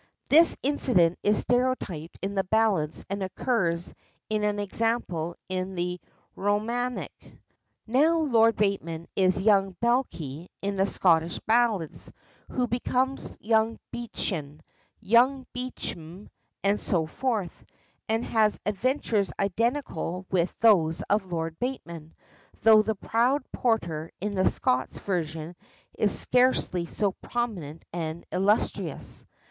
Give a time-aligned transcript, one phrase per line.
[0.29, 3.93] This incident is stereotyped in the ballads and occurs
[4.31, 6.01] in an example in the
[6.35, 7.11] Romaic.
[7.21, 7.37] {0b}
[7.85, 12.11] Now Lord Bateman is Young Bekie in the Scotch ballads,
[12.49, 14.61] who becomes Young Beichan,
[14.99, 16.29] Young Bichem,
[16.63, 17.63] and so forth,
[18.09, 22.15] and has adventures identical with those of Lord Bateman,
[22.63, 25.55] though the proud porter in the Scots version
[25.93, 29.27] is scarcely so prominent and illustrious.